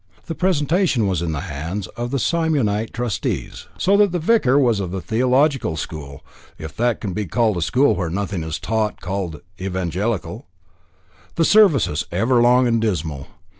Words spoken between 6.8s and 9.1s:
can be called a school where nothing is taught